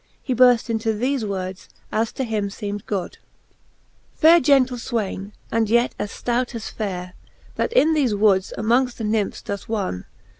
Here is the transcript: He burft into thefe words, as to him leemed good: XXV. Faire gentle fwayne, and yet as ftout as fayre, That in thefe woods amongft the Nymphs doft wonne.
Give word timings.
He 0.23 0.33
burft 0.33 0.67
into 0.67 0.95
thefe 0.95 1.21
words, 1.23 1.69
as 1.91 2.11
to 2.13 2.23
him 2.23 2.49
leemed 2.59 2.87
good: 2.87 3.19
XXV. 3.19 4.17
Faire 4.19 4.39
gentle 4.39 4.77
fwayne, 4.77 5.31
and 5.51 5.69
yet 5.69 5.93
as 5.99 6.09
ftout 6.09 6.55
as 6.55 6.71
fayre, 6.71 7.13
That 7.55 7.71
in 7.73 7.93
thefe 7.93 8.17
woods 8.17 8.51
amongft 8.57 8.95
the 8.95 9.03
Nymphs 9.03 9.43
doft 9.43 9.69
wonne. 9.69 10.05